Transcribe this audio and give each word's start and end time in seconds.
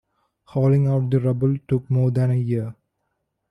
Hauling 0.45 0.87
out 0.87 1.11
the 1.11 1.19
rubble 1.19 1.55
took 1.67 1.87
more 1.91 2.09
than 2.09 2.31
a 2.31 2.35
year. 2.35 2.75